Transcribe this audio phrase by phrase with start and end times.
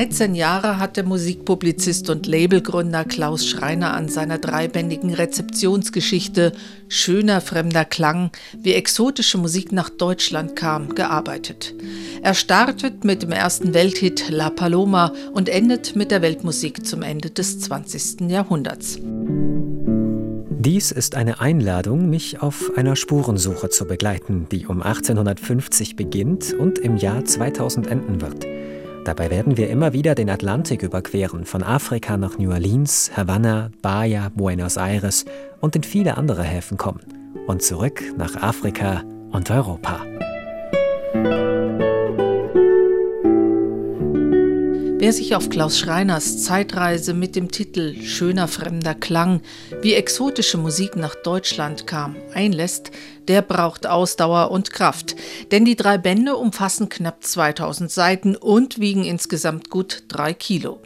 [0.00, 6.52] 13 Jahre hat der Musikpublizist und Labelgründer Klaus Schreiner an seiner dreibändigen Rezeptionsgeschichte
[6.88, 11.74] Schöner fremder Klang, wie exotische Musik nach Deutschland kam, gearbeitet.
[12.22, 17.28] Er startet mit dem ersten Welthit La Paloma und endet mit der Weltmusik zum Ende
[17.28, 18.22] des 20.
[18.30, 18.98] Jahrhunderts.
[20.48, 26.78] Dies ist eine Einladung, mich auf einer Spurensuche zu begleiten, die um 1850 beginnt und
[26.78, 28.46] im Jahr 2000 enden wird.
[29.04, 34.30] Dabei werden wir immer wieder den Atlantik überqueren, von Afrika nach New Orleans, Havanna, Bahia,
[34.34, 35.24] Buenos Aires
[35.60, 37.00] und in viele andere Häfen kommen
[37.46, 40.00] und zurück nach Afrika und Europa.
[45.02, 49.40] Wer sich auf Klaus Schreiners Zeitreise mit dem Titel Schöner fremder Klang,
[49.80, 52.90] wie exotische Musik nach Deutschland kam, einlässt,
[53.28, 55.16] der braucht Ausdauer und Kraft.
[55.50, 60.80] Denn die drei Bände umfassen knapp 2000 Seiten und wiegen insgesamt gut drei Kilo.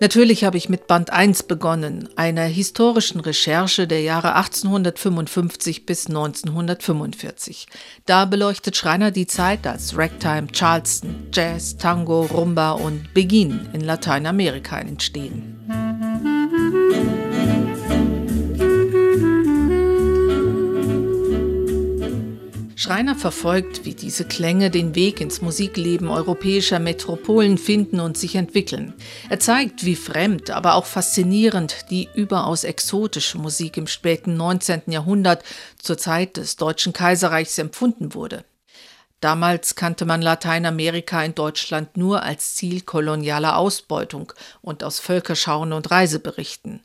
[0.00, 7.66] Natürlich habe ich mit Band 1 begonnen, einer historischen Recherche der Jahre 1855 bis 1945.
[8.06, 14.78] Da beleuchtet Schreiner die Zeit, als Ragtime, Charleston, Jazz, Tango, Rumba und Begin in Lateinamerika
[14.78, 16.11] entstehen.
[22.82, 28.92] Schreiner verfolgt, wie diese Klänge den Weg ins Musikleben europäischer Metropolen finden und sich entwickeln.
[29.30, 34.82] Er zeigt, wie fremd, aber auch faszinierend die überaus exotische Musik im späten 19.
[34.86, 35.44] Jahrhundert
[35.78, 38.44] zur Zeit des Deutschen Kaiserreichs empfunden wurde.
[39.20, 45.92] Damals kannte man Lateinamerika in Deutschland nur als Ziel kolonialer Ausbeutung und aus Völkerschauen und
[45.92, 46.80] Reiseberichten.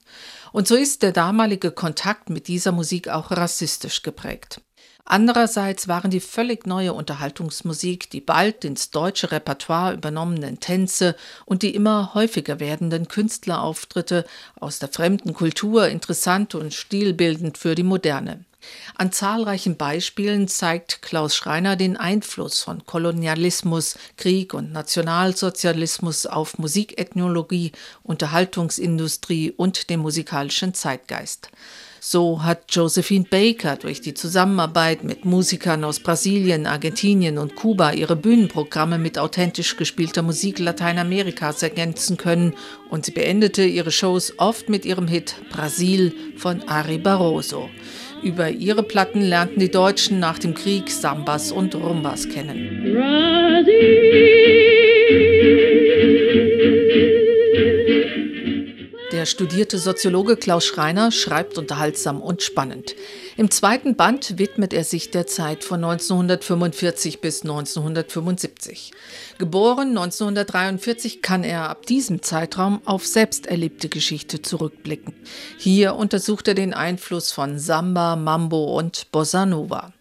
[0.51, 4.61] Und so ist der damalige Kontakt mit dieser Musik auch rassistisch geprägt.
[5.09, 11.73] Andererseits waren die völlig neue Unterhaltungsmusik, die bald ins deutsche Repertoire übernommenen Tänze und die
[11.73, 14.25] immer häufiger werdenden Künstlerauftritte
[14.59, 18.43] aus der fremden Kultur interessant und stilbildend für die Moderne.
[18.95, 27.71] An zahlreichen Beispielen zeigt Klaus Schreiner den Einfluss von Kolonialismus, Krieg und Nationalsozialismus auf Musikethnologie,
[28.03, 31.49] Unterhaltungsindustrie und den musikalischen Zeitgeist.
[31.99, 38.15] So hat Josephine Baker durch die Zusammenarbeit mit Musikern aus Brasilien, Argentinien und Kuba ihre
[38.15, 42.53] Bühnenprogramme mit authentisch gespielter Musik Lateinamerikas ergänzen können
[42.89, 47.69] und sie beendete ihre Shows oft mit ihrem Hit Brasil von Ari Barroso.
[48.23, 52.93] Über ihre Platten lernten die Deutschen nach dem Krieg Sambas und Rumbas kennen.
[52.93, 54.46] Brasil.
[59.27, 62.95] Studierte Soziologe Klaus Schreiner schreibt unterhaltsam und spannend.
[63.35, 68.91] Im zweiten Band widmet er sich der Zeit von 1945 bis 1975.
[69.37, 75.13] Geboren 1943 kann er ab diesem Zeitraum auf selbst erlebte Geschichte zurückblicken.
[75.57, 79.93] Hier untersucht er den Einfluss von Samba, Mambo und Bossa Nova.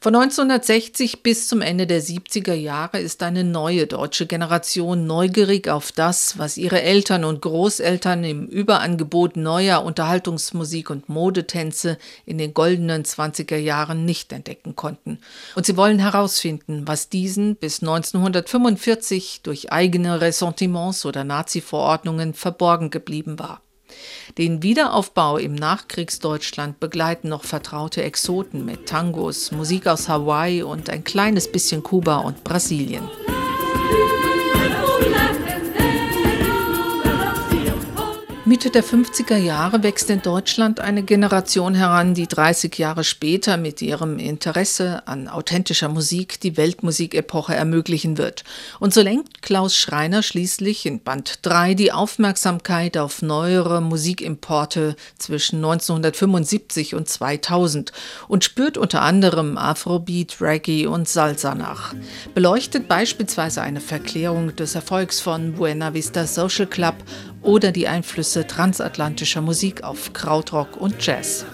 [0.00, 5.92] Von 1960 bis zum Ende der 70er Jahre ist eine neue deutsche Generation neugierig auf
[5.92, 13.04] das, was ihre Eltern und Großeltern im Überangebot neuer Unterhaltungsmusik und Modetänze in den goldenen
[13.04, 15.18] 20er Jahren nicht entdecken konnten.
[15.54, 23.38] Und sie wollen herausfinden, was diesen bis 1945 durch eigene Ressentiments oder Nazi-Verordnungen verborgen geblieben
[23.38, 23.60] war.
[24.38, 31.04] Den Wiederaufbau im Nachkriegsdeutschland begleiten noch vertraute Exoten mit Tangos, Musik aus Hawaii und ein
[31.04, 33.08] kleines bisschen Kuba und Brasilien.
[38.60, 43.80] Mitte der 50er Jahre wächst in Deutschland eine Generation heran, die 30 Jahre später mit
[43.80, 48.44] ihrem Interesse an authentischer Musik die Weltmusikepoche ermöglichen wird.
[48.78, 55.56] Und so lenkt Klaus Schreiner schließlich in Band 3 die Aufmerksamkeit auf neuere Musikimporte zwischen
[55.64, 57.92] 1975 und 2000
[58.28, 61.94] und spürt unter anderem Afrobeat, Reggae und Salsa nach.
[62.34, 66.96] Beleuchtet beispielsweise eine Verklärung des Erfolgs von Buena Vista Social Club
[67.42, 71.44] oder die Einflüsse transatlantischer Musik auf Krautrock und Jazz.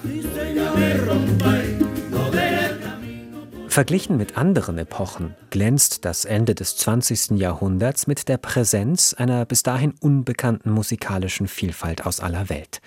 [3.69, 7.33] Verglichen mit anderen Epochen glänzt das Ende des 20.
[7.33, 12.81] Jahrhunderts mit der Präsenz einer bis dahin unbekannten musikalischen Vielfalt aus aller Welt.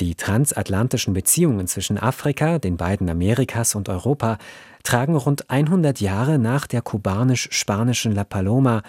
[0.00, 4.38] Die transatlantischen Beziehungen zwischen Afrika, den beiden Amerikas und Europa
[4.82, 8.82] tragen rund 100 Jahre nach der kubanisch-spanischen La Paloma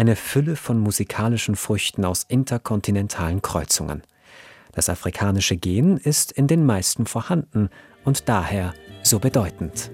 [0.00, 4.02] eine Fülle von musikalischen Früchten aus interkontinentalen Kreuzungen.
[4.72, 7.68] Das afrikanische Gen ist in den meisten vorhanden
[8.02, 9.90] und daher so bedeutend.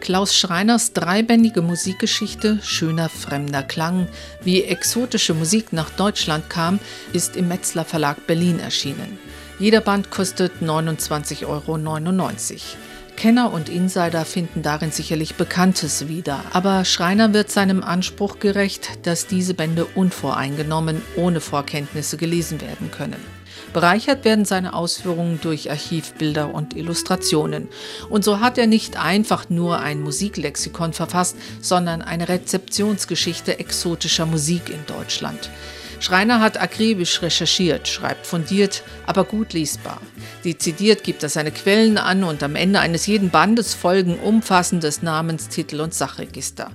[0.00, 4.06] Klaus Schreiners dreibändige Musikgeschichte Schöner fremder Klang,
[4.42, 6.78] wie exotische Musik nach Deutschland kam,
[7.14, 9.18] ist im Metzler Verlag Berlin erschienen.
[9.58, 11.78] Jeder Band kostet 29,99 Euro.
[13.20, 19.26] Kenner und Insider finden darin sicherlich Bekanntes wieder, aber Schreiner wird seinem Anspruch gerecht, dass
[19.26, 23.22] diese Bände unvoreingenommen, ohne Vorkenntnisse gelesen werden können.
[23.74, 27.68] Bereichert werden seine Ausführungen durch Archivbilder und Illustrationen.
[28.08, 34.70] Und so hat er nicht einfach nur ein Musiklexikon verfasst, sondern eine Rezeptionsgeschichte exotischer Musik
[34.70, 35.50] in Deutschland.
[36.00, 40.00] Schreiner hat akribisch recherchiert, schreibt fundiert, aber gut lesbar.
[40.44, 45.80] Dezidiert gibt er seine Quellen an und am Ende eines jeden Bandes folgen umfassendes Namenstitel
[45.80, 46.70] und Sachregister.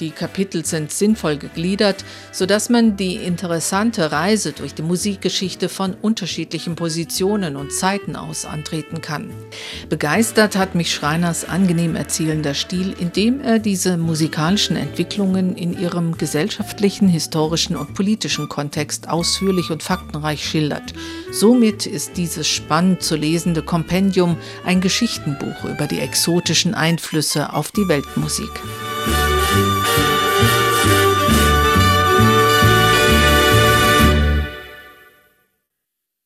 [0.00, 6.76] Die Kapitel sind sinnvoll gegliedert, sodass man die interessante Reise durch die Musikgeschichte von unterschiedlichen
[6.76, 9.30] Positionen und Zeiten aus antreten kann.
[9.88, 17.08] Begeistert hat mich Schreiners angenehm erzählender Stil, indem er diese musikalischen Entwicklungen in ihrem gesellschaftlichen,
[17.08, 20.92] historischen und politischen Kontext ausführlich und faktenreich schildert.
[21.32, 27.88] Somit ist dieses spannend zu lesende Kompendium ein Geschichtenbuch über die exotischen Einflüsse auf die
[27.88, 28.50] Weltmusik.
[29.56, 29.95] Thank you.